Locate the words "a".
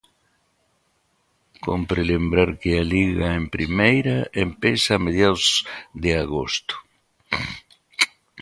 2.81-2.83, 4.95-5.03